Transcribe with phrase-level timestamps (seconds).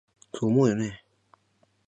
[0.33, 1.05] そう思うよね？